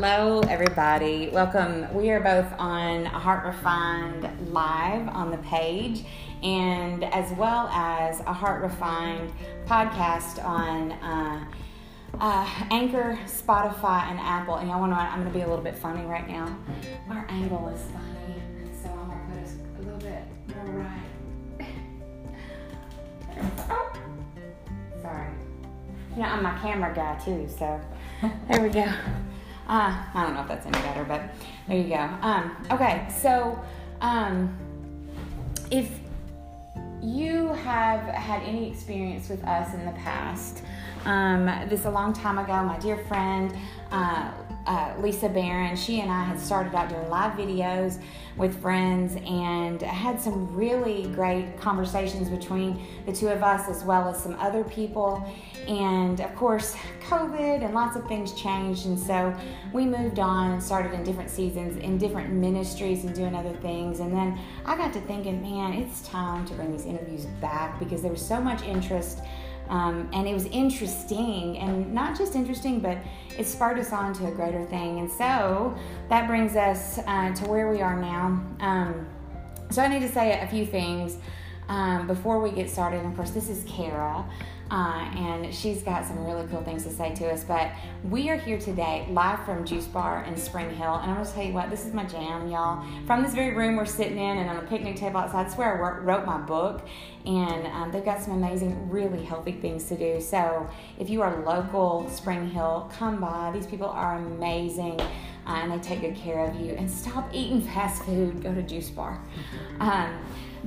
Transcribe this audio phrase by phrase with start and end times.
[0.00, 1.28] Hello, everybody.
[1.32, 1.92] Welcome.
[1.92, 6.04] We are both on Heart Refined Live on the page,
[6.40, 9.32] and as well as a Heart Refined
[9.66, 11.44] podcast on uh,
[12.20, 14.54] uh, Anchor, Spotify, and Apple.
[14.54, 14.98] And y'all want to?
[14.98, 16.56] I'm going to be a little bit funny right now.
[17.10, 18.40] Our angle is funny,
[18.80, 20.22] so I'm going to put us a little bit
[20.54, 21.10] more right.
[25.02, 25.32] Sorry.
[26.12, 27.80] You know, I'm my camera guy too, so
[28.48, 28.86] there we go.
[29.68, 31.22] Uh, I don't know if that's any better, but
[31.66, 32.08] there you go.
[32.22, 33.62] Um, okay, so
[34.00, 34.56] um,
[35.70, 35.90] if
[37.02, 40.62] you have had any experience with us in the past,
[41.04, 43.54] um, this a long time ago, my dear friend
[43.90, 44.32] uh,
[44.68, 48.02] uh, Lisa Barron, she and I had started out doing live videos
[48.36, 54.08] with friends and had some really great conversations between the two of us as well
[54.08, 55.26] as some other people.
[55.66, 56.76] And of course,
[57.08, 59.34] COVID and lots of things changed, and so
[59.72, 64.00] we moved on and started in different seasons in different ministries and doing other things.
[64.00, 68.02] And then I got to thinking, man, it's time to bring these interviews back because
[68.02, 69.20] there was so much interest.
[69.68, 72.98] Um, and it was interesting, and not just interesting, but
[73.36, 74.98] it spurred us on to a greater thing.
[74.98, 75.76] And so
[76.08, 78.42] that brings us uh, to where we are now.
[78.60, 79.06] Um,
[79.70, 81.18] so I need to say a few things
[81.68, 83.00] um, before we get started.
[83.00, 84.24] And of course, this is Kara.
[84.70, 87.42] Uh, and she's got some really cool things to say to us.
[87.42, 87.70] But
[88.04, 91.44] we are here today, live from Juice Bar in Spring Hill, and I'm gonna tell
[91.44, 92.84] you what, this is my jam, y'all.
[93.06, 95.74] From this very room we're sitting in, and on a picnic table outside, that's where
[95.74, 96.86] I wrote my book,
[97.24, 100.20] and um, they've got some amazing, really healthy things to do.
[100.20, 103.50] So if you are local, Spring Hill, come by.
[103.52, 105.00] These people are amazing.
[105.46, 106.74] Uh, and they take good care of you.
[106.74, 108.42] And stop eating fast food.
[108.42, 109.18] Go to Juice Bar.
[109.80, 110.18] Um,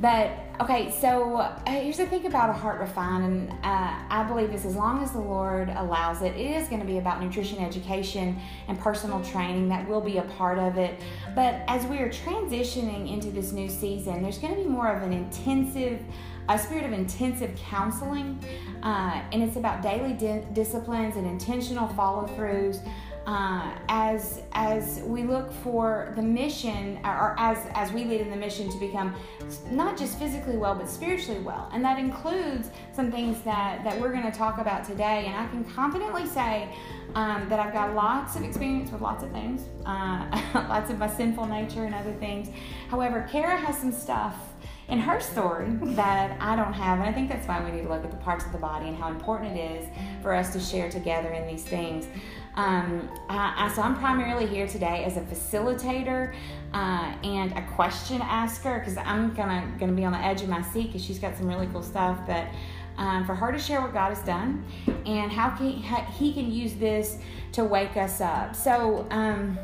[0.01, 4.51] but okay, so uh, here's the thing about a heart refined, and uh, I believe
[4.51, 7.59] this as long as the Lord allows it, it is going to be about nutrition
[7.59, 9.69] education and personal training.
[9.69, 10.99] That will be a part of it.
[11.35, 15.03] But as we are transitioning into this new season, there's going to be more of
[15.03, 16.01] an intensive
[16.49, 18.43] a spirit of intensive counseling,
[18.83, 22.85] uh, and it's about daily di- disciplines and intentional follow throughs
[23.25, 28.35] uh, as as we look for the mission, or as as we lead in the
[28.35, 29.13] mission to become
[29.69, 34.11] not just physically well but spiritually well, and that includes some things that that we're
[34.11, 35.25] going to talk about today.
[35.27, 36.69] And I can confidently say
[37.15, 41.09] um, that I've got lots of experience with lots of things, uh, lots of my
[41.09, 42.49] sinful nature and other things.
[42.89, 44.35] However, Kara has some stuff
[44.91, 46.99] in her story that I don't have.
[46.99, 48.89] And I think that's why we need to look at the parts of the body
[48.89, 49.87] and how important it is
[50.21, 52.07] for us to share together in these things.
[52.55, 56.33] Um, I, I, so I'm primarily here today as a facilitator
[56.73, 60.61] uh, and a question asker because I'm gonna gonna be on the edge of my
[60.61, 62.19] seat because she's got some really cool stuff.
[62.27, 62.47] But
[62.97, 64.65] um, for her to share what God has done
[65.05, 67.17] and how, can, how he can use this
[67.53, 68.55] to wake us up.
[68.55, 69.07] So.
[69.09, 69.57] Um,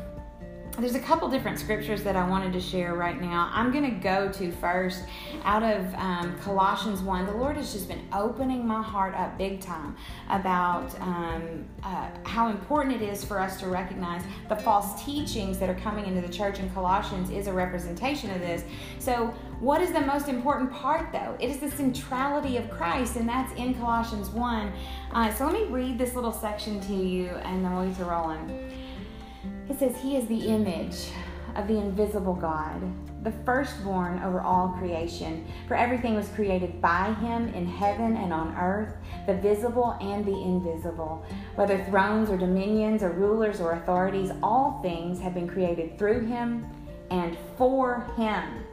[0.78, 3.50] there's a couple different scriptures that I wanted to share right now.
[3.52, 5.04] I'm going to go to first
[5.42, 7.26] out of um, Colossians 1.
[7.26, 9.96] The Lord has just been opening my heart up big time
[10.28, 15.68] about um, uh, how important it is for us to recognize the false teachings that
[15.68, 18.62] are coming into the church, and Colossians is a representation of this.
[19.00, 21.36] So, what is the most important part, though?
[21.40, 24.72] It is the centrality of Christ, and that's in Colossians 1.
[25.12, 28.04] Uh, so, let me read this little section to you, and then we'll get to
[28.04, 28.77] rolling.
[29.68, 31.10] It says, He is the image
[31.54, 32.80] of the invisible God,
[33.24, 35.44] the firstborn over all creation.
[35.66, 38.94] For everything was created by Him in heaven and on earth,
[39.26, 41.24] the visible and the invisible.
[41.56, 46.66] Whether thrones or dominions or rulers or authorities, all things have been created through Him
[47.10, 48.64] and for Him.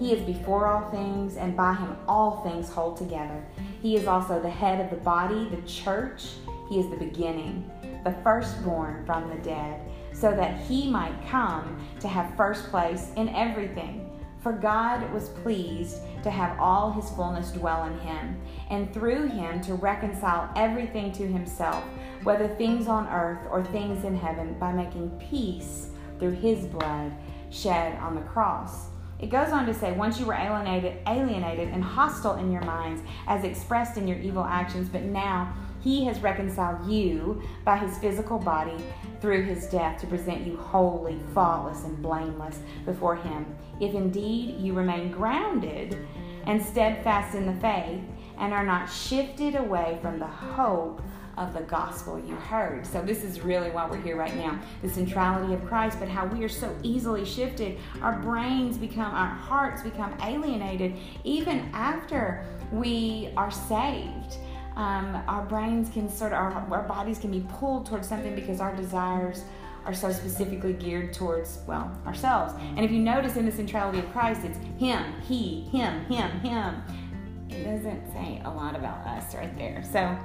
[0.00, 3.44] He is before all things, and by Him all things hold together.
[3.80, 6.30] He is also the head of the body, the church.
[6.68, 7.70] He is the beginning,
[8.02, 9.80] the firstborn from the dead
[10.14, 14.10] so that he might come to have first place in everything.
[14.40, 19.60] For God was pleased to have all his fullness dwell in him, and through him
[19.62, 21.82] to reconcile everything to himself,
[22.22, 27.12] whether things on earth or things in heaven, by making peace through his blood
[27.50, 28.88] shed on the cross.
[29.18, 33.02] It goes on to say, once you were alienated, alienated and hostile in your minds,
[33.26, 35.54] as expressed in your evil actions, but now
[35.84, 38.82] he has reconciled you by his physical body
[39.20, 43.54] through his death to present you holy, faultless, and blameless before him.
[43.80, 45.98] If indeed you remain grounded
[46.46, 48.00] and steadfast in the faith
[48.38, 51.02] and are not shifted away from the hope
[51.36, 52.86] of the gospel you heard.
[52.86, 56.26] So, this is really why we're here right now the centrality of Christ, but how
[56.26, 57.76] we are so easily shifted.
[58.00, 60.94] Our brains become, our hearts become alienated
[61.24, 64.38] even after we are saved
[64.76, 68.60] um, our brains can sort of, our, our bodies can be pulled towards something because
[68.60, 69.44] our desires
[69.84, 72.54] are so specifically geared towards, well, ourselves.
[72.76, 76.82] And if you notice in the centrality of Christ, it's him, he, him, him, him.
[77.50, 79.84] It doesn't say a lot about us right there.
[79.92, 80.16] So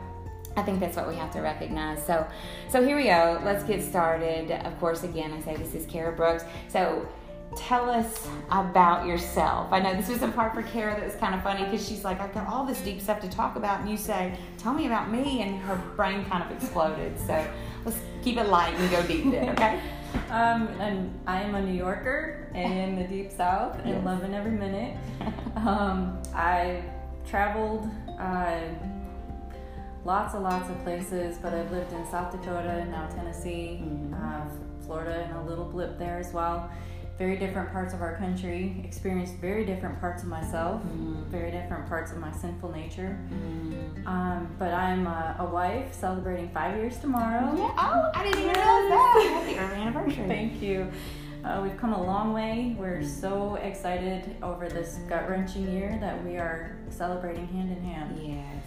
[0.56, 2.04] I think that's what we have to recognize.
[2.06, 2.26] So,
[2.70, 3.40] so here we go.
[3.44, 4.52] Let's get started.
[4.52, 6.44] Of course, again, I say this is Kara Brooks.
[6.70, 7.08] So
[7.56, 9.72] tell us about yourself.
[9.72, 12.04] I know this was a part for Kara that was kind of funny because she's
[12.04, 14.86] like, I've got all this deep stuff to talk about, and you say, Tell me
[14.86, 17.20] about me, and her brain kind of exploded.
[17.20, 17.46] So
[17.86, 19.80] let's keep it light and go deep then, okay?
[20.32, 24.04] Um, and I am a New Yorker in the deep south and yes.
[24.04, 24.98] loving every minute.
[25.56, 26.84] Um, I
[27.30, 27.88] traveled
[28.18, 28.60] uh,
[30.06, 34.14] lots and lots of places, but I've lived in South Dakota, and now Tennessee, mm-hmm.
[34.14, 34.48] uh,
[34.86, 36.72] Florida, and a little blip there as well
[37.20, 41.22] very different parts of our country, experienced very different parts of myself, mm.
[41.26, 43.20] very different parts of my sinful nature.
[43.30, 44.08] Mm.
[44.08, 47.54] Um, but I'm a, a, wife celebrating five years tomorrow.
[47.58, 47.74] Yeah.
[47.78, 49.44] Oh, I didn't even realize that.
[49.46, 50.28] Happy early anniversary.
[50.28, 50.90] Thank you.
[51.44, 52.76] Uh, we've come a long way.
[52.80, 58.18] We're so excited over this gut wrenching year that we are celebrating hand in hand.
[58.18, 58.64] Yes,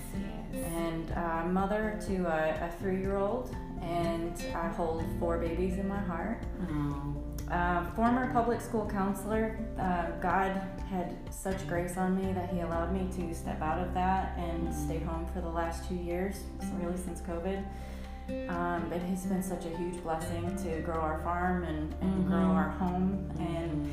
[0.52, 0.64] yes.
[0.75, 5.88] And uh, mother to a, a three year old, and I hold four babies in
[5.88, 6.44] my heart.
[6.70, 7.31] Oh.
[7.52, 10.58] Uh, former public school counselor, uh, God
[10.88, 14.75] had such grace on me that He allowed me to step out of that and
[14.75, 16.44] stay home for the last two years,
[16.81, 17.62] really since COVID.
[18.49, 22.28] Um, it has been such a huge blessing to grow our farm and, and mm-hmm.
[22.28, 23.93] grow our home and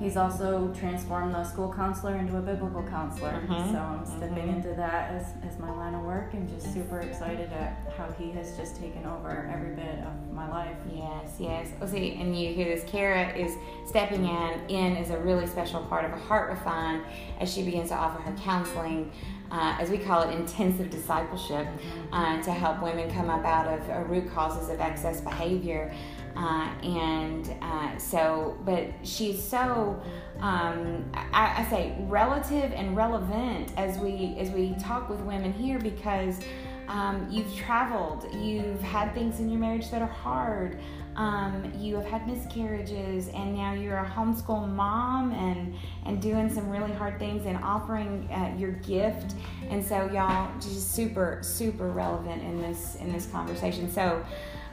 [0.00, 3.30] He's also transformed the school counselor into a biblical counselor.
[3.30, 3.72] Mm-hmm.
[3.72, 4.56] So I'm stepping mm-hmm.
[4.56, 8.30] into that as, as my line of work and just super excited at how he
[8.32, 10.76] has just taken over every bit of my life.
[10.92, 11.68] Yes, yes.
[11.80, 12.84] Oh, see, and you hear this.
[12.86, 13.56] Kara is
[13.86, 17.02] stepping in in is a really special part of a heart refine
[17.40, 19.10] as she begins to offer her counseling.
[19.50, 22.14] Uh, as we call it, intensive discipleship mm-hmm.
[22.14, 25.94] uh, to help women come up out of uh, root causes of excess behavior.
[26.36, 30.00] Uh, and uh, so, but she's so,
[30.40, 35.78] um, I, I, say, relative and relevant as we as we talk with women here
[35.78, 36.40] because
[36.88, 40.78] um, you've traveled, you've had things in your marriage that are hard.
[41.16, 45.74] Um, you have had miscarriages, and now you're a homeschool mom, and
[46.04, 49.34] and doing some really hard things, and offering uh, your gift,
[49.70, 53.90] and so y'all just super super relevant in this in this conversation.
[53.90, 54.22] So,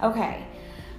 [0.04, 0.46] okay,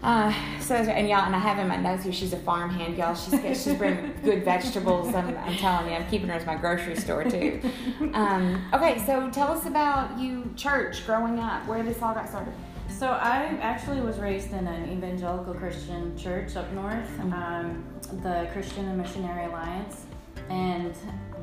[0.05, 2.13] uh, so and y'all, and I have in my notes here.
[2.13, 3.15] She's a farmhand, y'all.
[3.15, 5.15] She's she's bringing good vegetables.
[5.15, 7.61] I'm, I'm, telling you, I'm keeping her as my grocery store too.
[8.13, 11.67] Um, okay, so tell us about you, church, growing up.
[11.67, 12.53] Where this all got started.
[12.89, 17.33] So I actually was raised in an evangelical Christian church up north, mm-hmm.
[17.33, 17.85] um,
[18.23, 20.05] the Christian and Missionary Alliance,
[20.49, 20.95] and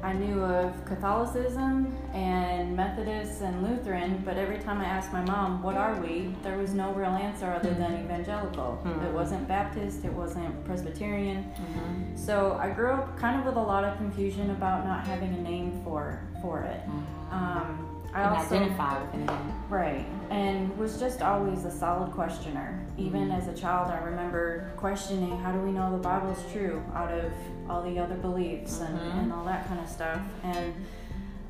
[0.04, 5.62] I knew of Catholicism and Methodist and Lutheran, but every time I asked my mom,
[5.62, 6.36] what are we?
[6.44, 8.06] There was no real answer other than hmm.
[8.06, 8.82] evangelical.
[8.84, 9.06] Mm-hmm.
[9.06, 11.44] It wasn't Baptist, it wasn't Presbyterian.
[11.44, 12.18] Mm-hmm.
[12.18, 15.42] So I grew up kind of with a lot of confusion about not having a
[15.42, 16.82] name for, for it.
[16.88, 17.34] Mm-hmm.
[17.34, 19.54] Um, I also identify with anything.
[19.70, 20.06] Right.
[20.30, 22.86] And was just always a solid questioner.
[22.98, 23.32] Even mm-hmm.
[23.32, 27.32] as a child, I remember questioning how do we know the Bible's true out of
[27.70, 28.96] all the other beliefs mm-hmm.
[28.96, 30.22] and, and all that kind of stuff.
[30.44, 30.74] And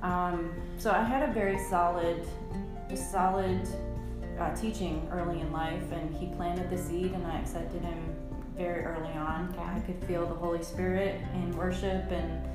[0.04, 2.26] um, so I had a very solid,
[2.96, 3.68] solid
[4.40, 8.16] uh, teaching early in life, and he planted the seed, and I accepted him
[8.56, 9.50] very early on.
[9.54, 9.62] Okay.
[9.62, 12.51] I could feel the Holy Spirit in worship and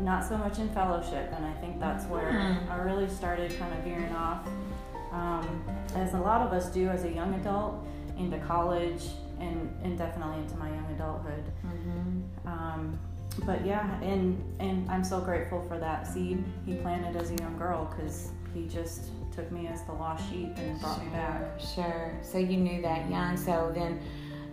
[0.00, 2.70] not so much in fellowship, and I think that's where mm.
[2.70, 4.46] I really started kind of veering off,
[5.12, 7.86] um, as a lot of us do as a young adult,
[8.18, 9.04] into college
[9.40, 11.44] and, and definitely into my young adulthood.
[11.66, 12.48] Mm-hmm.
[12.48, 12.98] Um,
[13.46, 17.56] but yeah, and and I'm so grateful for that seed he planted as a young
[17.56, 21.60] girl because he just took me as the lost sheep and brought sure, me back.
[21.74, 22.18] Sure.
[22.22, 23.36] So you knew that young.
[23.36, 24.00] So then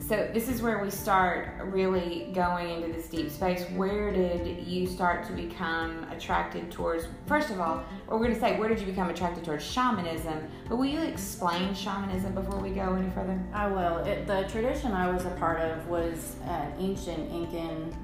[0.10, 3.64] so this is where we start really going into this deep space.
[3.76, 7.08] Where did you start to become attracted towards?
[7.28, 10.50] First of all, we're going to say where did you become attracted towards shamanism?
[10.68, 13.40] But will you explain shamanism before we go any further?
[13.54, 14.00] I will.
[14.00, 17.96] It, the tradition I was a part of was an ancient Incan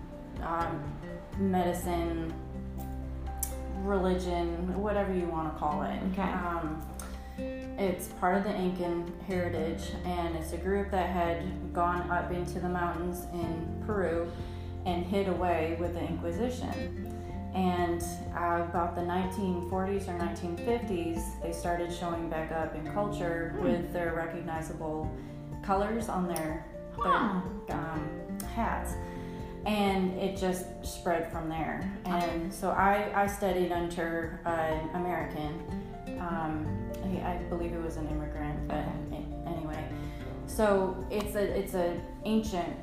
[0.44, 0.84] um,
[1.40, 2.32] medicine,
[3.82, 6.00] religion, whatever you want to call it.
[6.12, 6.22] Okay.
[6.22, 6.86] Um,
[7.78, 12.60] it's part of the Incan heritage, and it's a group that had gone up into
[12.60, 14.32] the mountains in Peru
[14.86, 17.12] and hid away with the Inquisition.
[17.54, 18.02] And
[18.36, 23.64] uh, about the 1940s or 1950s, they started showing back up in culture hmm.
[23.64, 25.10] with their recognizable
[25.64, 26.66] colors on their,
[27.02, 28.94] their um, hats.
[29.66, 31.92] And it just spread from there.
[32.06, 35.85] And so I, I studied under an American.
[36.20, 36.66] Um,
[37.24, 38.84] I believe it was an immigrant, but
[39.48, 39.84] anyway.
[40.48, 42.76] So it's a it's a ancient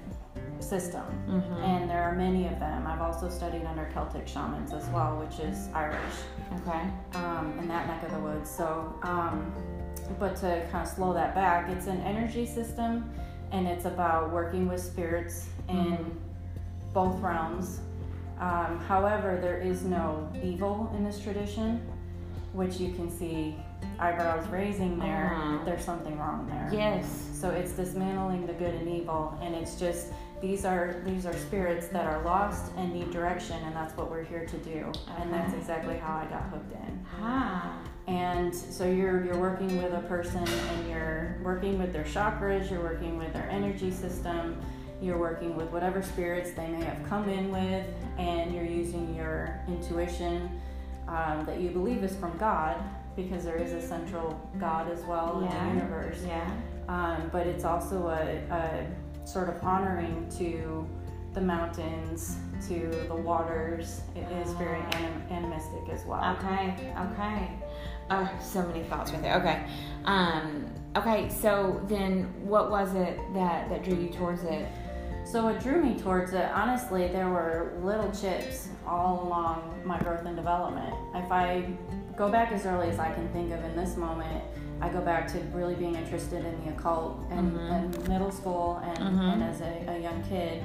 [0.61, 1.55] system, Mm-hmm.
[1.64, 2.87] and there are many of them.
[2.87, 5.99] I've also studied under Celtic shamans as well, which is Irish,
[6.61, 6.83] Okay.
[7.14, 8.49] um, in that neck of the woods.
[8.50, 9.52] So, um,
[10.21, 13.11] but to kind of slow that back, it's an energy system,
[13.50, 16.12] and it's about working with spirits in Mhm.
[16.93, 17.81] both realms.
[18.41, 21.81] Um, however, there is no evil in this tradition,
[22.53, 23.57] which you can see
[23.99, 25.33] eyebrows raising there.
[25.35, 25.65] Uh-huh.
[25.65, 26.69] There's something wrong there.
[26.73, 27.29] Yes.
[27.35, 30.09] So it's dismantling the good and evil, and it's just
[30.41, 34.25] these are these are spirits that are lost and need direction, and that's what we're
[34.25, 34.93] here to do.
[35.19, 37.07] And that's exactly how I got hooked in.
[37.21, 37.79] Ah.
[38.07, 42.83] And so you're you're working with a person, and you're working with their chakras, you're
[42.83, 44.61] working with their energy system,
[45.01, 47.87] you're working with whatever spirits they may have come in with,
[48.19, 50.61] and you're using your intuition
[51.09, 52.77] um, that you believe is from God,
[53.17, 56.51] because there is a central God as well in the universe Yeah.
[56.89, 58.87] um, but it's also a, a
[59.27, 60.87] sort of honoring to
[61.35, 62.37] the mountains,
[62.69, 64.03] to the waters.
[64.15, 64.97] It is very Ah.
[64.97, 66.37] anim- animistic as well.
[66.39, 66.93] Okay.
[67.13, 67.49] Okay.
[68.11, 69.37] Oh, so many thoughts right there.
[69.39, 69.65] Okay.
[70.05, 70.67] Um.
[70.97, 71.29] Okay.
[71.31, 74.67] So then, what was it that that drew you towards it?
[75.25, 80.26] So what drew me towards it, honestly, there were little chips all along my growth
[80.26, 80.95] and development.
[81.14, 81.73] If I
[82.17, 84.45] go back as early as I can think of in this moment,
[84.81, 87.95] I go back to really being interested in the occult and Mhm.
[88.05, 89.33] in middle school and, Mhm.
[89.35, 90.62] and as a, a young kid.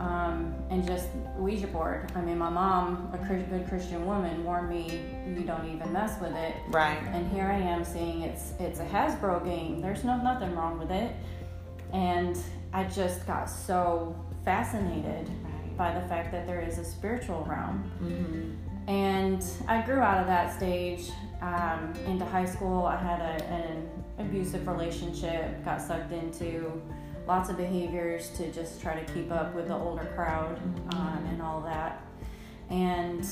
[0.00, 1.08] Um, and just
[1.38, 2.10] Ouija board.
[2.16, 6.34] I mean, my mom, a good Christian woman, warned me, "You don't even mess with
[6.34, 6.98] it." Right.
[7.12, 9.80] and here I am seeing it's it's a Hasbro game.
[9.80, 11.14] There's no nothing wrong with it,
[11.92, 12.36] and
[12.74, 14.14] I just got so
[14.44, 15.76] fascinated Right.
[15.78, 17.90] by the fact that there is a spiritual realm.
[18.02, 18.90] Mm-hmm.
[18.90, 22.84] And I grew out of that stage um, into high school.
[22.84, 23.88] I had a, an
[24.18, 26.82] abusive relationship, got sucked into
[27.26, 30.58] lots of behaviors to just try to keep up with the older crowd
[30.94, 32.02] um, and all that.
[32.70, 33.26] And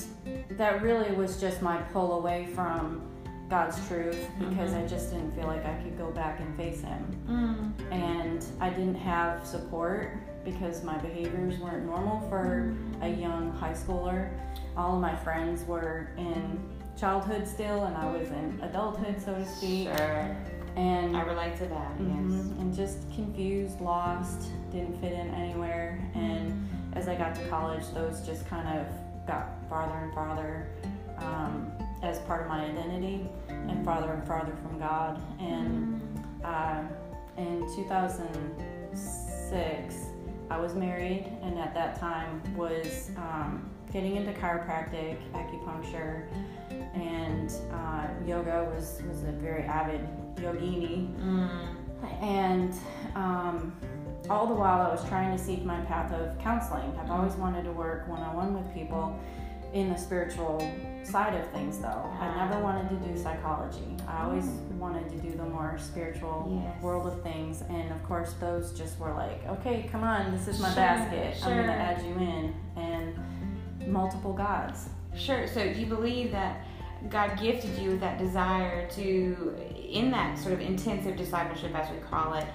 [0.53, 3.03] that really was just my pull away from
[3.53, 7.05] God's truth because I just didn't feel like I could go back and face Him.
[7.29, 7.93] Mm.
[7.93, 14.31] And I didn't have support because my behaviors weren't normal for a young high schooler.
[14.75, 16.67] All of my friends were in
[16.99, 19.89] childhood still, and I was in adulthood, so to speak.
[19.99, 20.35] Sure.
[20.77, 21.93] And I relate to that.
[22.01, 22.09] Yes.
[22.09, 26.01] Mhm, and just confused, lost, didn't fit in anywhere.
[26.15, 28.87] And as I got to college, those just kind of
[29.27, 30.69] got farther and farther
[31.19, 31.71] um,
[32.03, 35.21] as part of my identity, and farther and farther from God.
[35.41, 36.01] And
[36.45, 36.83] uh,
[37.37, 39.95] in 2006,
[40.51, 46.27] I was married, and at that time was um, getting into chiropractic, acupuncture,
[46.95, 48.65] and uh, yoga.
[48.75, 50.01] was was a very avid
[50.37, 51.77] yogini, Mm.
[52.21, 52.75] and
[53.15, 53.73] um,
[54.29, 56.93] all the while I was trying to seek my path of counseling.
[57.01, 59.19] I've always wanted to work one on one with people
[59.73, 60.61] in the spiritual
[61.05, 62.11] side of things, though.
[62.21, 63.97] I never wanted to do psychology.
[64.09, 64.47] I always
[64.79, 66.83] wanted to do the more spiritual Yes.
[66.83, 70.61] world of things, and of course, those just were like, okay, come on, this is
[70.61, 71.37] my Sure, basket.
[71.45, 74.89] I'm gonna add you in, and multiple gods.
[75.17, 75.47] Sure.
[75.47, 76.65] So do you believe that
[77.11, 79.55] God gifted you with that desire to,
[79.89, 82.47] in that sort of intensive discipleship, as we call it,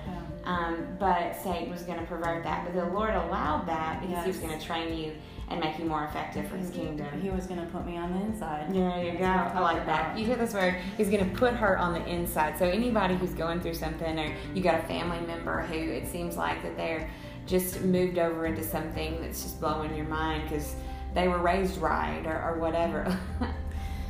[0.45, 2.63] um, but Satan was going to pervert that.
[2.63, 5.11] But the Lord allowed that because He was going to train you
[5.49, 7.07] and make you more effective for His kingdom.
[7.21, 8.73] He was gonna put me on the inside.
[8.73, 9.25] There you go.
[9.25, 10.17] I like that.
[10.17, 10.75] You hear this word?
[10.97, 12.57] He's going to put her on the inside.
[12.59, 16.35] So anybody who's going through something, or you got a family member who it seems
[16.35, 17.09] like that they're
[17.45, 20.75] just moved over into something that's just blowing your mind because
[21.13, 23.17] they were raised right or, or whatever.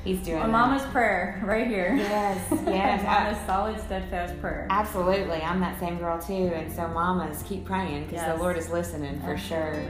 [0.03, 0.49] He's doing that.
[0.49, 1.93] mama's prayer right here.
[1.97, 3.03] Yes, yes.
[3.03, 4.65] mama's solid, steadfast prayer.
[4.69, 5.41] Absolutely.
[5.41, 6.33] I'm that same girl too.
[6.55, 8.35] And so, mamas, keep praying because Yes.
[8.37, 9.83] the Lord is listening for sure.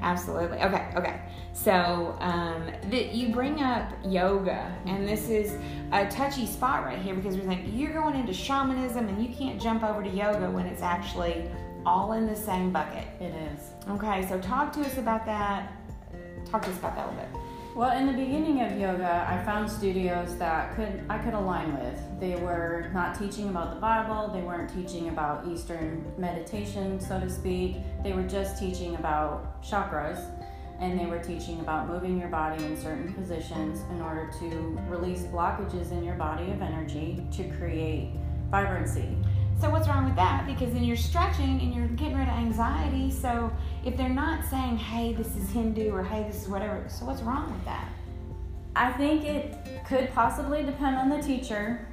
[0.00, 0.58] Absolutely.
[0.58, 1.20] Okay, okay.
[1.52, 5.56] So, um, that you bring up yoga, and this is
[5.92, 9.60] a touchy spot right here because we're think you're going into shamanism and you can't
[9.60, 11.50] jump over to yoga when it's actually
[11.84, 13.08] all in the same bucket.
[13.20, 13.70] It is.
[13.88, 15.72] Okay, so talk to us about that.
[16.50, 17.47] Talk to us about that a little bit.
[17.78, 21.96] Well, in the beginning of yoga, I found studios that could I could align with.
[22.18, 24.32] They were not teaching about the Bible.
[24.34, 27.76] They weren't teaching about Eastern meditation, so to speak.
[28.02, 30.18] They were just teaching about chakras,
[30.80, 35.22] and they were teaching about moving your body in certain positions in order to release
[35.26, 38.10] blockages in your body of energy to create
[38.50, 39.16] vibrancy.
[39.60, 40.46] So what's wrong with that?
[40.46, 43.10] Because then you're stretching and you're getting rid of anxiety.
[43.10, 43.50] So
[43.84, 47.22] if they're not saying, "Hey, this is Hindu" or "Hey, this is whatever," so what's
[47.22, 47.88] wrong with that?
[48.76, 51.88] I think it could possibly depend on the teacher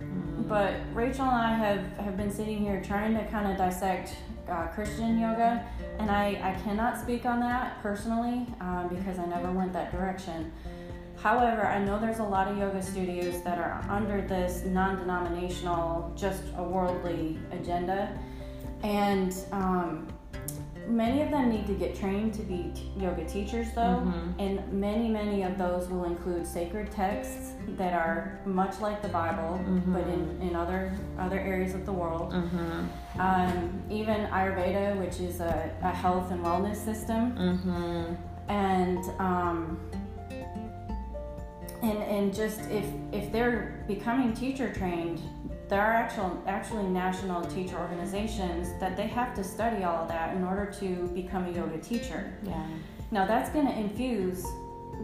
[0.48, 4.16] But Rachel and I have, have been sitting here trying to kind of dissect
[4.48, 5.66] uh, Christian yoga,
[5.98, 10.52] and I, I cannot speak on that personally um, because I never went that direction.
[11.30, 16.14] However, I know there's a lot of yoga studios that are under this non denominational,
[16.16, 18.16] just a worldly agenda.
[18.84, 20.08] And um,
[20.88, 24.04] many of them need to get trained to be t- yoga teachers, though.
[24.06, 24.36] Mhm.
[24.38, 29.60] And many, many of those will include sacred texts that are much like the Bible,
[29.88, 32.34] but in, in other, other areas of the world.
[32.34, 33.20] Mm-hmm.
[33.20, 38.14] Um, even Ayurveda, which is a, a health and wellness system Mm-hmm.
[38.52, 39.80] and um,
[41.82, 45.22] and and just if if they're becoming teacher trained
[45.68, 50.36] there are actual actually national teacher organizations that they have to study all of that
[50.36, 52.66] in order to become a yoga teacher Yeah.
[53.12, 54.46] now that's going to infuse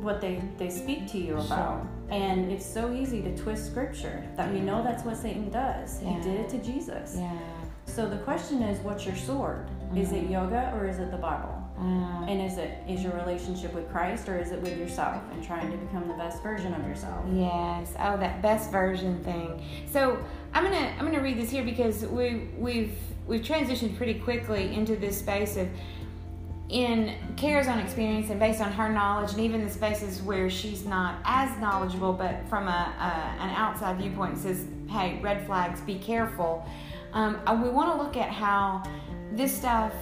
[0.01, 1.87] what they they speak to you about sure.
[2.11, 6.17] and it's so easy to twist scripture that we know that's what satan does Yeah.
[6.17, 7.37] he did it to jesus Yeah.
[7.85, 10.33] so the question is what's your sword is it mm-hmm.
[10.33, 14.29] yoga or is it the bible Uh, and is it is your relationship with Christ
[14.29, 17.25] or is it with yourself and trying to become the best version of yourself?
[17.33, 17.93] Yes.
[17.99, 19.59] Oh, that best version thing.
[19.91, 20.23] So
[20.53, 22.95] I'm gonna I'm gonna read this here because we we've
[23.25, 25.67] we've transitioned pretty quickly into this space of
[26.69, 30.85] in Kara's own experience and based on her knowledge and even the spaces where she's
[30.85, 35.95] not as knowledgeable, but from a, a an outside viewpoint says, hey, red flags, be
[35.95, 36.65] careful.
[37.13, 38.83] Um, uh, we want to look at how
[39.33, 39.93] this stuff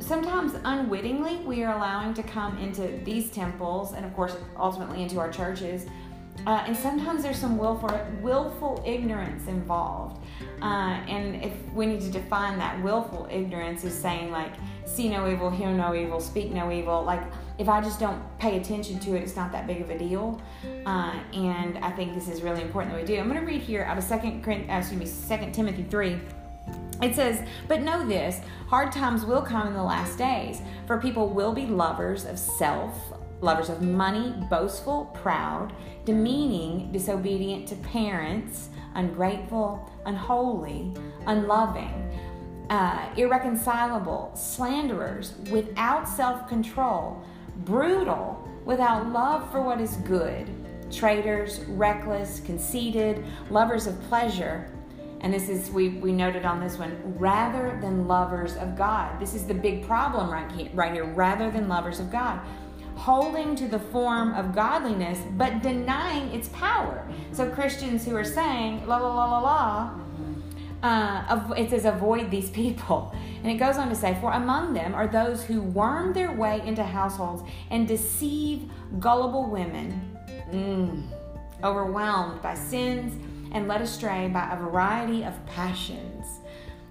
[0.00, 5.18] sometimes unwittingly we are allowing to come into these temples and of course ultimately into
[5.18, 5.86] our churches.
[6.46, 7.88] Uh, and sometimes there's some willful
[8.20, 10.20] willful ignorance involved.
[10.60, 14.52] Uh, and if we need to define that willful ignorance is saying like
[14.84, 17.22] see no evil hear no evil speak no evil like
[17.58, 20.40] if i just don't pay attention to it it's not that big of a deal.
[20.84, 23.18] Uh, and i think this is really important that we do.
[23.18, 26.20] I'm going to read here out of second uh, excuse me second timothy 3
[27.02, 31.28] it says, But know this hard times will come in the last days, for people
[31.28, 32.96] will be lovers of self,
[33.40, 35.72] lovers of money, boastful, proud,
[36.04, 40.92] demeaning, disobedient to parents, ungrateful, unholy,
[41.26, 42.10] unloving,
[42.70, 47.22] uh, irreconcilable, slanderers, without self control,
[47.58, 50.48] brutal, without love for what is good,
[50.90, 54.70] traitors, reckless, conceited, lovers of pleasure
[55.24, 59.18] and this is we we noted on this one rather than lovers of god.
[59.18, 62.40] This is the big problem right here right here rather than lovers of god.
[62.94, 67.08] Holding to the form of godliness but denying its power.
[67.32, 70.00] So christians who are saying la la la la la
[70.82, 73.14] uh, it says avoid these people.
[73.42, 76.60] And it goes on to say for among them are those who worm their way
[76.66, 80.18] into households and deceive gullible women.
[80.50, 81.06] Mm,
[81.64, 83.14] overwhelmed by sins
[83.54, 86.40] and led astray by a variety of passions,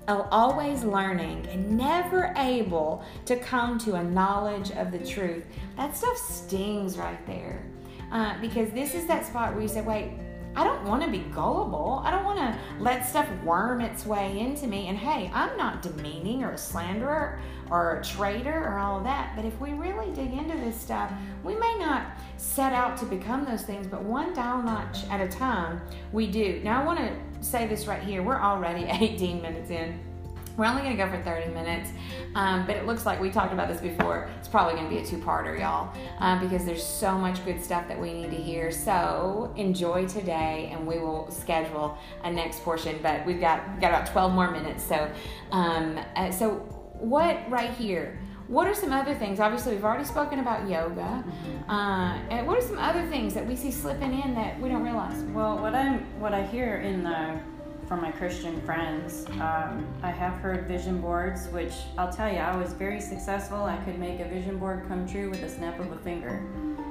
[0.07, 5.45] always learning and never able to come to a knowledge of the truth.
[5.77, 7.63] That stuff stings right there.
[8.11, 10.11] Uh, because this is that spot where you say, wait,
[10.55, 12.01] I don't want to be gullible.
[12.05, 14.87] I don't want to let stuff worm its way into me.
[14.87, 17.39] And hey, I'm not demeaning or a slanderer
[17.71, 19.33] or a traitor or all of that.
[19.35, 21.11] But if we really dig into this stuff,
[21.43, 22.05] we may not
[22.37, 26.61] set out to become those things, but one dial notch at a time, we do.
[26.63, 28.21] Now, I want to say this right here.
[28.21, 30.12] We're already 18 minutes in.
[30.55, 31.89] We're only going to go for 30 minutes,
[32.35, 34.29] um, but it looks like we talked about this before.
[34.37, 37.63] It's probably going to be a two parter, y'all, um, because there's so much good
[37.63, 38.69] stuff that we need to hear.
[38.71, 42.99] So enjoy today, and we will schedule a next portion.
[43.01, 44.83] But we've got, got about 12 more minutes.
[44.83, 45.11] So,
[45.51, 46.51] um, uh, so
[46.99, 48.19] what right here?
[48.47, 49.39] What are some other things?
[49.39, 51.23] Obviously, we've already spoken about yoga.
[51.67, 54.83] Uh, and what are some other things that we see slipping in that we don't
[54.83, 55.23] realize?
[55.23, 57.39] Well, what I'm what I hear in the
[57.87, 62.55] from my Christian friends, um, I have heard vision boards, which I'll tell you, I
[62.55, 63.63] was very successful.
[63.63, 66.41] I could make a vision board come true with a snap of a finger.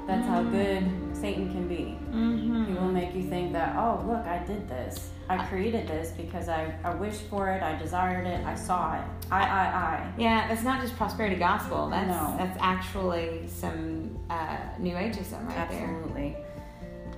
[0.05, 1.97] That's how good Satan can be.
[2.11, 2.65] Mm-hmm.
[2.65, 5.09] He will make you think that, oh, look, I did this.
[5.29, 9.03] I created this because I, I wished for it, I desired it, I saw it.
[9.31, 10.13] I, I, I.
[10.17, 11.89] Yeah, that's not just prosperity gospel.
[11.89, 12.35] That's No.
[12.37, 15.83] that's actually some uh, new ageism right there.
[15.87, 16.35] Absolutely.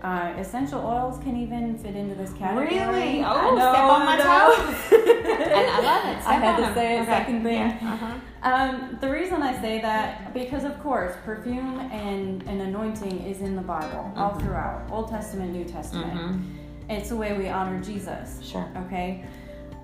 [0.06, 2.68] Uh, essential oils can even fit into this category.
[2.78, 3.24] Really?
[3.24, 5.52] I Oh, know, step on my I know.
[5.56, 6.28] And I love it.
[6.28, 6.74] I had on to them.
[6.76, 7.12] say a Okay.
[7.12, 7.58] second thing.
[7.58, 7.80] Yeah.
[7.94, 8.14] Uh-huh.
[8.44, 13.56] Um, the reason I say that because of course perfume and, and anointing is in
[13.56, 14.42] the Bible all Mhm.
[14.42, 16.14] throughout Old Testament, New Testament.
[16.14, 16.42] Mhm.
[16.88, 18.40] It's the way we honor Jesus.
[18.44, 18.68] Sure.
[18.86, 19.24] Okay.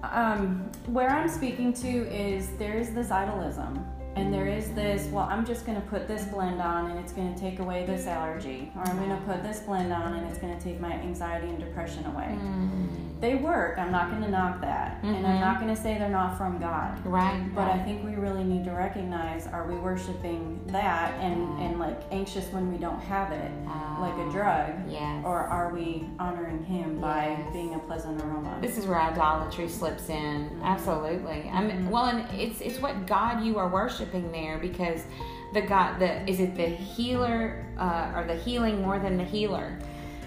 [0.04, 3.84] Um, where I'm speaking to is there is this idolism.
[4.16, 7.14] And there is this, well, I'm just going to put this blend on and it's
[7.14, 8.72] going to take away this allergy.
[8.76, 11.48] Or I'm going to put this blend on and it's going to take my anxiety
[11.48, 12.38] and depression away.
[12.40, 13.11] Mm.
[13.22, 13.78] They work.
[13.78, 14.98] I'm not going to knock that.
[15.04, 15.40] And I'm Mhm.
[15.42, 17.06] not going to say they're not from God.
[17.06, 17.40] Right.
[17.54, 21.62] But I think we really need to recognize are we worshiping that and, Mm.
[21.62, 23.52] and like anxious when we don't have it,
[24.00, 24.72] like a drug?
[24.90, 25.24] Yes.
[25.24, 27.54] Or are we honoring Him by Yes.
[27.54, 28.58] being a pleasant aroma?
[28.60, 30.60] This is where idolatry slips in.
[30.64, 31.50] Absolutely.
[31.54, 31.90] I mean, Mhm.
[31.92, 35.06] well, and it's it's what God you are worshiping there because
[35.54, 39.78] the God the is it the healer uh, or the healing more than the healer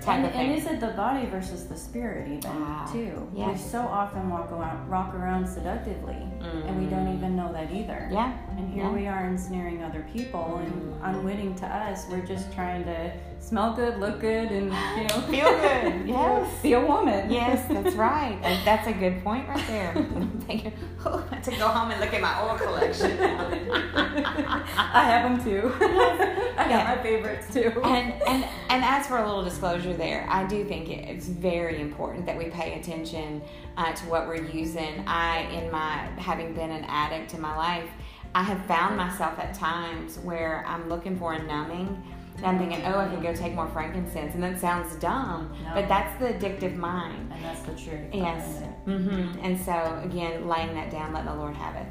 [0.04, 0.50] type And, of thing.
[0.50, 3.26] and is it the body versus the spirit even Ah, too?
[3.32, 6.16] We so often walk around, walk around seductively,
[6.66, 7.14] and we don't Mm.
[7.16, 8.08] even know that either.
[8.10, 8.32] yeah.
[8.56, 8.90] And here Yeah.
[8.90, 11.08] we are ensnaring other people, and Mm.
[11.10, 15.50] unwitting to us, we're just trying to smell good, look good, and you know, Feel
[15.60, 16.62] good, yes.
[16.62, 17.30] be a woman.
[17.30, 18.38] Yes, that's right.
[18.42, 19.92] And That's a good point right there.
[19.96, 20.72] I'm thinking,
[21.04, 23.12] oh, I have to go home and look at my oil collection.
[23.20, 25.72] I have them too.
[26.58, 26.84] I Yeah.
[26.84, 27.72] got my favorites too.
[27.84, 32.26] and and and as for a little disclosure there i do think it's very important
[32.26, 33.42] that we pay attention
[33.76, 37.88] uh, to what we're using i in my having been an addict in my life
[38.34, 42.02] i have found myself at times where i'm looking for a numbing
[42.38, 45.74] and i'm thinking oh i can go take more frankincense and that sounds dumb No.
[45.74, 48.00] but that's the addictive mind and that's the truth.
[48.12, 49.32] yes behind it.
[49.32, 51.86] hmm and so again laying that down letting the lord have it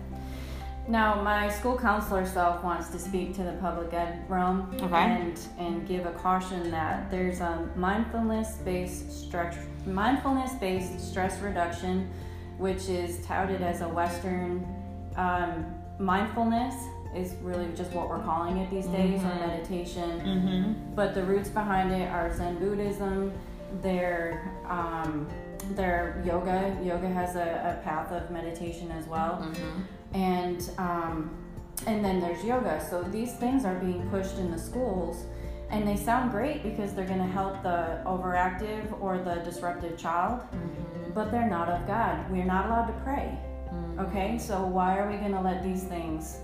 [0.88, 4.94] Now, my school counselor self wants to speak to the public ed realm Okay.
[4.96, 12.10] and and give a caution that there's a mindfulness based stress mindfulness based stress reduction,
[12.58, 14.66] which is touted as a Western
[15.16, 15.66] um,
[16.00, 16.76] mindfulness
[17.16, 19.40] is really just what we're calling it these days or Mhm.
[19.48, 20.10] meditation.
[20.20, 20.96] mm-hmm.
[20.96, 23.32] But the roots behind it are Zen Buddhism.
[23.82, 25.28] Their um,
[25.76, 26.76] their yoga.
[26.84, 29.82] Yoga has a, a path of meditation as well Mm-hmm.
[30.14, 31.30] And um,
[31.88, 32.86] and then there's yoga.
[32.90, 35.26] So these things are being pushed in the schools,
[35.70, 40.42] and they sound great because they're going to help the overactive or the disruptive child,
[40.42, 41.12] Mm-hmm.
[41.14, 42.30] but they're not of God.
[42.32, 43.38] We're not allowed to pray.
[43.74, 44.00] Mm-hmm.
[44.02, 46.38] Okay, so why are we going to let these things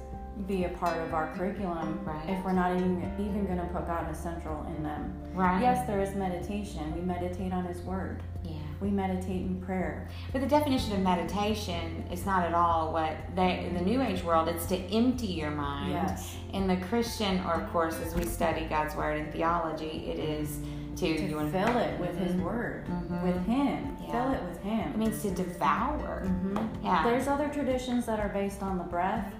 [0.48, 2.30] be a part of our curriculum Right.
[2.30, 5.14] if we're not even even going to put God as central in them?
[5.34, 6.94] right Yes, there is meditation.
[6.96, 8.24] We meditate on His Word.
[8.44, 10.08] yeah We meditate in prayer.
[10.32, 14.24] But the definition of meditation is not at all what they in the New Age
[14.24, 14.48] world.
[14.48, 15.92] It's to empty your mind.
[15.92, 16.36] Yes.
[16.54, 20.60] In the Christian, or of course, as we study God's word in theology, it is
[20.96, 22.44] to, To you wanna- fill it with His Mhm.
[22.44, 23.22] Word, Mhm.
[23.24, 23.98] with Him.
[24.02, 24.12] Yeah.
[24.12, 24.92] Fill it with Him.
[24.92, 26.22] It means to devour.
[26.26, 27.04] hmm Yeah.
[27.04, 29.34] There's other traditions that are based on the breath.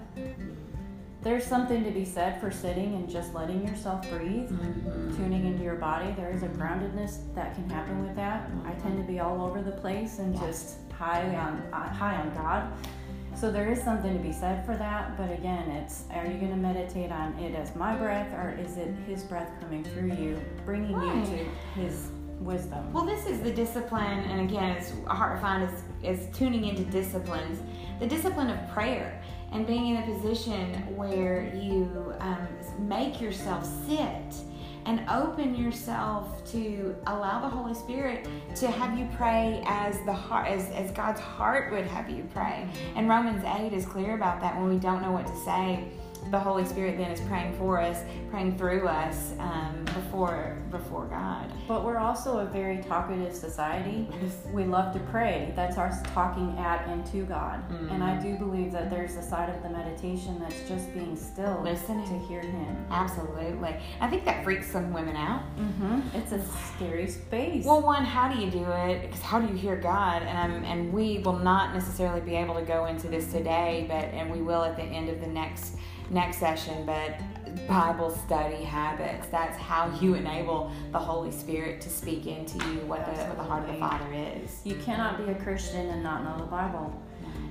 [1.22, 5.16] There's something to be said for sitting and just letting yourself breathe, Mhm.
[5.16, 6.12] tuning into your body.
[6.16, 8.48] There is a groundedness that can happen with that.
[8.66, 10.40] I tend to be all over the place and Yeah.
[10.46, 12.64] just high on uh, high on God.
[13.34, 15.16] So there is something to be said for that.
[15.18, 18.78] But again, it's are you going to meditate on it as my breath or is
[18.78, 22.90] it His breath coming through you, bringing you to His wisdom?
[22.94, 26.82] Well, this is the discipline, and again, it's hard to find is, is tuning into
[26.84, 27.60] disciplines.
[27.98, 29.19] The discipline of prayer
[29.52, 34.44] and being in a position where you um, make yourself sit
[34.86, 40.48] and open yourself to allow the Holy Spirit to have you pray as the heart
[40.48, 42.68] as, as God's heart would have you pray.
[42.96, 45.84] And Romans 8 is clear about that when we don't know what to say.
[46.30, 51.50] The Holy Spirit then is praying for us, praying through us um, before before God.
[51.66, 54.08] But we're also a very talkative society.
[54.52, 55.52] We love to pray.
[55.56, 57.68] That's our talking at and to God.
[57.70, 57.92] Mm.
[57.92, 61.60] And I do believe that there's a side of the meditation that's just being still
[61.62, 62.06] Listening.
[62.06, 62.76] to hear Him.
[62.90, 63.76] Absolutely.
[64.00, 65.42] I think that freaks some women out.
[65.56, 66.16] Mm-hmm.
[66.16, 66.42] It's a
[66.74, 67.64] scary space.
[67.64, 69.02] Well, one, how do you do it?
[69.02, 70.22] Because how do you hear God?
[70.22, 74.04] And um, and we will not necessarily be able to go into this today, but
[74.14, 75.76] and we will at the end of the next
[76.10, 76.84] next session.
[76.84, 77.20] But
[77.66, 79.26] Bible study habits.
[79.28, 83.42] That's how you enable the Holy Spirit to speak into you what the what the
[83.42, 84.60] heart of the Father is.
[84.64, 86.92] you cannot be a Christian and not know the Bible.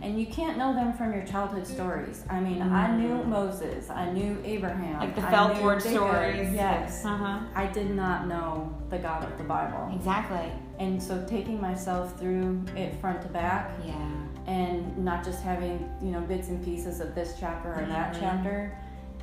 [0.01, 2.23] And you can't know them from your childhood stories.
[2.29, 6.53] I mean, I knew Moses, I knew Abraham, Like the I felt board stories.
[6.53, 7.03] Yes.
[7.03, 7.39] Uh huh.
[7.53, 9.91] I did not know the God of the Bible.
[9.93, 10.51] Exactly.
[10.79, 14.09] And so taking myself through it front to back Yeah.
[14.49, 18.19] And not just having, you know, bits and pieces of this chapter or that Mhm.
[18.19, 18.75] chapter,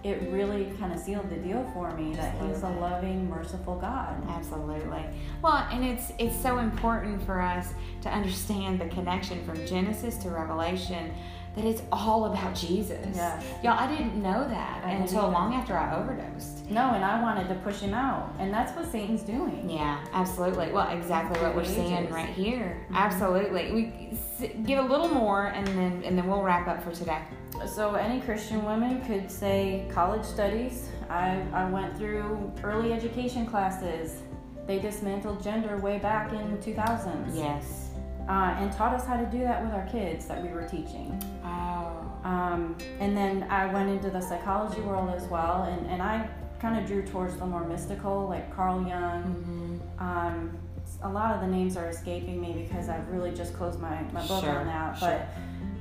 [0.04, 4.14] it really kind of sealed the deal for me that he's a loving, merciful God.
[4.28, 5.02] Absolutely.
[5.42, 10.30] Well, and it's it's so important for us to understand the connection from Genesis to
[10.30, 11.12] Revelation
[11.56, 13.16] that it's all about Jesus.
[13.16, 13.42] Yeah.
[13.62, 16.70] Y'all, I didn't know that I until long after I overdosed.
[16.70, 18.30] No, and I wanted to push him out.
[18.38, 19.68] And that's what Satan's doing.
[19.68, 20.70] Yeah, absolutely.
[20.70, 22.86] Well, exactly what we're seeing right here.
[22.90, 22.96] Mhm.
[22.96, 23.72] Absolutely.
[23.72, 24.18] We
[24.64, 27.22] give a little more, and then and then we'll wrap up for today.
[27.66, 30.90] So any Christian woman could say college studies.
[31.08, 34.20] I, I went through early education classes.
[34.66, 37.34] They dismantled gender way back in 2000s.
[37.34, 37.85] Yes.
[38.28, 41.20] Uh, and taught us how to do that with our kids that we were teaching.
[41.44, 42.02] Oh.
[42.24, 46.28] Um, and then I went into the psychology world as well, and, and I
[46.60, 49.22] kind of drew towards the more mystical, like Carl Jung.
[49.22, 50.02] Mm-hmm.
[50.02, 50.58] Um,
[51.02, 54.26] a lot of the names are escaping me because I've really just closed my, my
[54.26, 54.98] book Sure, on that.
[54.98, 55.26] sure.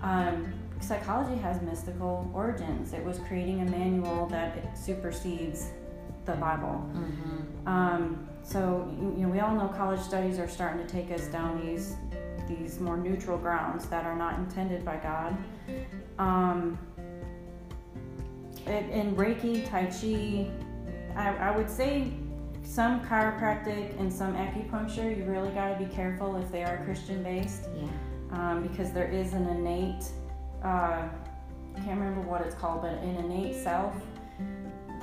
[0.01, 2.93] But um, psychology has mystical origins.
[2.93, 5.69] It was creating a manual that it supersedes
[6.25, 6.88] the Bible.
[6.93, 7.67] Mm-hmm.
[7.67, 11.65] Um, so you know, we all know college studies are starting to take us down
[11.65, 11.95] these
[12.47, 15.38] these more neutral grounds that are not intended by God.
[16.19, 16.77] Um,
[18.67, 20.49] in, Reiki, Tai Chi,
[21.15, 22.12] I, I would say
[22.63, 25.15] some chiropractic and some acupuncture.
[25.15, 27.88] You really got to be careful if they are Christian based Yeah.
[28.31, 30.05] um, because there is an innate
[30.63, 31.08] uh,
[31.84, 33.93] can't remember what it's called but an innate self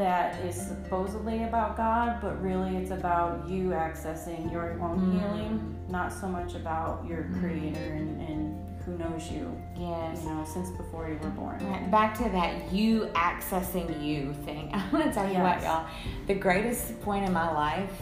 [0.02, 5.12] that is supposedly about god but really it's about you accessing your own Mm.
[5.20, 9.44] healing not so much about your creator and, and who knows you
[9.78, 10.22] Yes.
[10.24, 14.70] you know since before you were born Right, back to that you accessing you thing.
[14.74, 15.86] I want to tell you what, y'all.
[16.26, 17.92] The greatest point in my life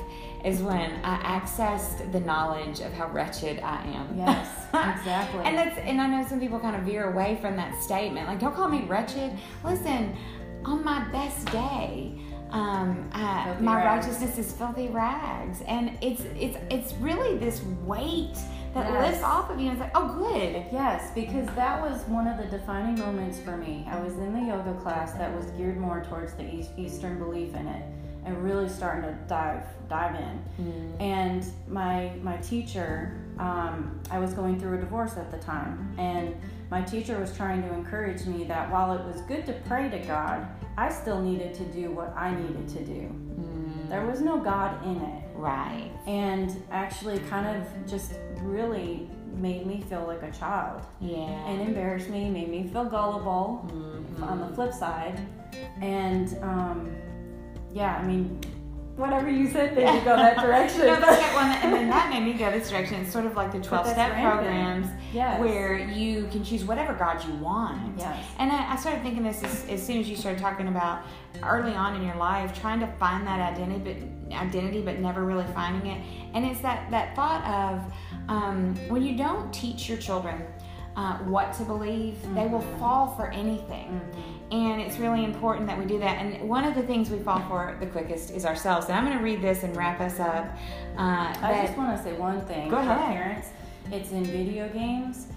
[0.44, 4.06] is when I accessed the knowledge of how wretched I am.
[4.16, 4.48] yes
[4.98, 8.26] exactly And that's and I know some people kind of veer away from that statement.
[8.26, 9.30] Like, don't call me wretched.
[9.64, 10.16] Listen,
[10.64, 12.12] on my best day,
[12.50, 14.06] um, I, my rags.
[14.06, 18.34] righteousness is filthy rags, and it's it's it's really this weight
[18.74, 19.06] that Yes.
[19.10, 19.70] lifts off of you.
[19.70, 20.64] And it's like, oh, good.
[20.72, 23.84] Yes, because that was one of the defining moments for me.
[23.90, 27.54] I was in the yoga class that was geared more towards the East, Eastern belief
[27.54, 27.84] in it,
[28.24, 30.94] and really starting to dive dive in.
[31.00, 36.36] And my my teacher, um, I was going through a divorce at the time, and
[36.70, 39.98] my teacher was trying to encourage me that while it was good to pray to
[40.00, 43.10] God, I still needed to do what I needed to do.
[43.88, 45.90] There was no God in it Right.
[46.06, 51.16] and actually kind of just really made me feel like a child Yeah.
[51.48, 54.22] and embarrassed me, made me feel gullible Mhm.
[54.30, 55.18] on the flip side.
[55.80, 56.88] And um,
[57.72, 58.38] yeah, I mean,
[58.96, 60.86] whatever you said me go that direction.
[60.86, 61.89] No, one, and then
[62.32, 63.00] that go this direction.
[63.00, 65.40] It's sort of like the 12 step programs, Yes.
[65.40, 67.98] where you can choose whatever God you want.
[67.98, 68.24] Yes.
[68.38, 71.02] And I, I started thinking this as, as soon as you started talking about
[71.42, 73.94] early on in your life, trying to find that identity,
[74.30, 76.04] but identity, but never really finding it.
[76.34, 77.92] And it's that that thought of
[78.28, 80.42] um, when you don't teach your children.
[81.00, 82.78] Uh, what to believe, they will Mm-hmm.
[82.78, 83.88] fall for anything.
[84.52, 86.16] And it's really important that we do that.
[86.22, 88.86] And one of the things we fall for the quickest is ourselves.
[88.88, 90.44] And I'm going to read this and wrap us up.
[90.98, 92.98] Uh, I just want to say one thing Go ahead.
[93.16, 93.48] parents.
[93.90, 95.28] It's in video games.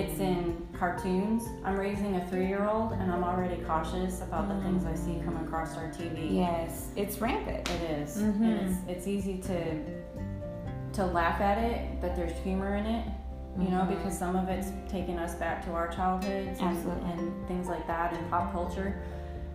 [0.00, 1.44] It's in cartoons.
[1.64, 5.76] I'm raising a three-year-old, and I'm already cautious about the things I see come across
[5.76, 6.34] our TV.
[6.34, 7.70] yes, it's rampant.
[7.70, 8.18] It is.
[8.18, 8.40] Mhm.
[8.40, 9.58] And it's, it's easy to
[10.94, 13.04] to laugh at it, but there's humor in it.
[13.58, 13.88] You know, Mhm.
[13.90, 16.76] because some of it's taking us back to our childhoods and,
[17.12, 18.96] and things like that in pop culture.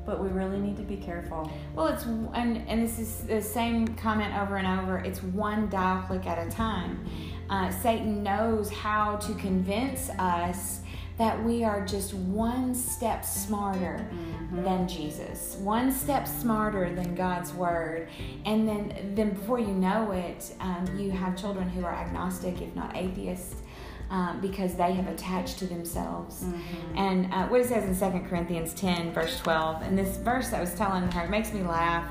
[0.05, 1.49] But we really need to be careful.
[1.75, 4.99] Well, it's and and this is the same comment over and over.
[4.99, 6.99] It's one dial click at a time.
[7.49, 10.81] Uh, Satan knows how to convince us
[11.17, 14.07] that we are just one step smarter
[14.53, 18.07] than Jesus, one step smarter than God's word,
[18.45, 22.73] and then then before you know it, um, you have children who are agnostic, if
[22.75, 23.55] not atheist.
[24.09, 26.45] Um, because they have attached to themselves.
[26.95, 30.61] And uh, what it says in 2 Corinthians 10, verse 12, and this verse I
[30.61, 32.09] was telling her, it makes me laugh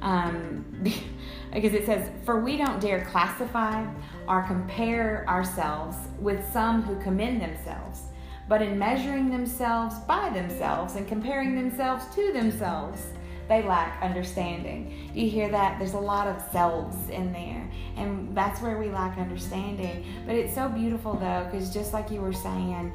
[0.00, 0.64] um,
[1.52, 3.84] because it says, For we don't dare classify
[4.28, 8.04] or compare ourselves with some who commend themselves,
[8.48, 13.13] but in measuring themselves by themselves and comparing themselves to themselves,
[13.48, 15.10] they lack understanding.
[15.12, 15.78] Do you hear that?
[15.78, 20.04] There's a lot of selves in there, and that's where we lack understanding.
[20.26, 22.92] But it's so beautiful though, because just like you were saying,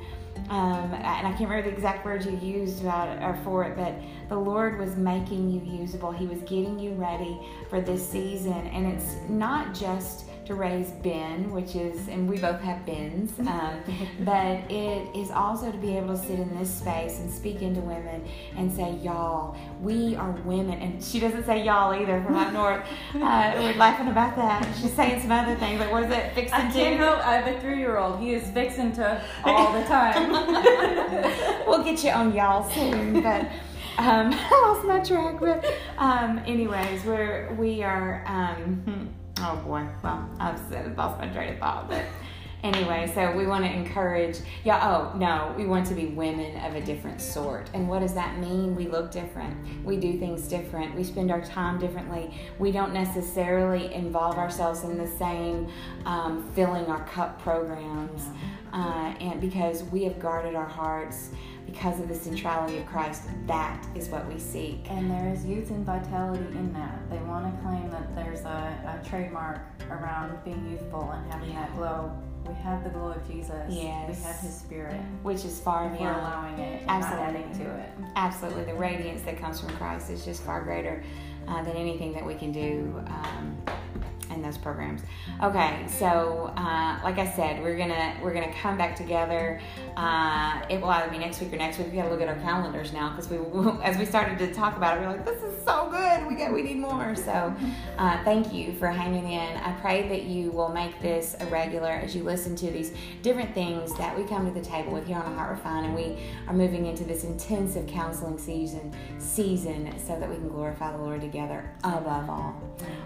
[0.50, 3.76] um, and I can't remember the exact words you used about it or for it,
[3.76, 3.94] but
[4.30, 6.12] the Lord was making you usable.
[6.12, 11.52] He was getting you ready for this season, and it's not just to raise Ben,
[11.52, 13.80] which is, and we both have Bens, um,
[14.22, 17.82] but it is also to be able to sit in this space and speak into
[17.82, 20.80] women and say, y'all, we are women.
[20.80, 22.84] And she doesn't say y'all either from up north.
[23.30, 24.64] Uh, we're laughing about that.
[24.82, 26.98] She's saying some other things, like, what is it, fixing I to?
[26.98, 27.28] help.
[27.28, 28.20] I have a three-year-old.
[28.20, 30.32] He is fixing to all the time.
[31.68, 33.42] we'll get you on y'all soon, but
[33.98, 35.40] um, I lost my track.
[35.40, 35.66] But
[35.98, 38.24] um, anyways, we're we are.
[38.26, 42.06] Um, oh boy, well I've said, lost my train of thought, but
[42.64, 46.76] anyway, so we want to encourage, yeah, oh, no, we want to be women of
[46.76, 47.70] a different sort.
[47.74, 48.76] And what does that mean?
[48.76, 49.86] We look different.
[49.86, 50.96] We do things different.
[50.96, 52.34] We spend our time differently.
[52.58, 55.70] We don't necessarily involve ourselves in the same
[56.06, 58.26] um, filling our cup programs.
[58.74, 61.32] Uh, and because we have guarded our hearts
[61.72, 64.90] because of the centrality of Christ, that is what we seek.
[64.90, 67.10] And there is youth and vitality in that.
[67.10, 71.76] They want to claim that there's a, a trademark around being youthful and having that
[71.76, 72.12] glow
[72.48, 73.52] we have the glow of Jesus.
[73.70, 74.18] Yes.
[74.18, 76.16] We have His Spirit, which is far beyond.
[76.16, 77.26] We're allowing it, absolutely.
[77.26, 77.90] adding to it.
[78.16, 81.04] Absolutely, the radiance that comes from Christ is just far greater
[81.48, 83.04] uh, than anything that we can do.
[83.08, 83.58] Um,
[84.30, 85.02] in those programs.
[85.44, 89.62] Okay, so uh, like I said, we're gonna we're gonna come back together.
[89.96, 91.88] Uh, it will either be next week or next week.
[91.92, 93.38] We gotta look at our calendars now because we
[93.84, 96.28] as we started to talk about it, we are like, this is so good.
[96.28, 97.16] We got we need more.
[97.16, 97.56] So
[97.98, 99.58] uh, thank you for hanging in.
[99.58, 103.54] I pray that you will make this a regular as you listen to these different
[103.54, 106.18] things that we come to the table with here on a Heart Refine, and we
[106.48, 111.22] are moving into this intensive counseling season season so that we can glorify the Lord
[111.22, 112.62] together above all.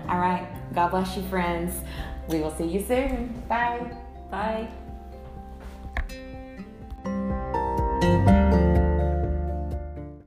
[0.07, 1.81] All right, God bless you, friends.
[2.27, 3.43] We will see you soon.
[3.47, 3.91] Bye.
[4.31, 4.67] Bye.